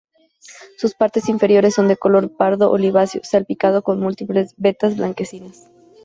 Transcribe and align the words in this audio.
Sus 0.79 0.95
partes 0.95 1.29
inferiores 1.29 1.75
son 1.75 1.87
de 1.87 1.95
color 1.95 2.35
pardo 2.35 2.71
oliváceo 2.71 3.21
salpicado 3.23 3.83
con 3.83 3.99
múltiples 3.99 4.55
vetas 4.57 4.97
blanquecinas. 4.97 5.69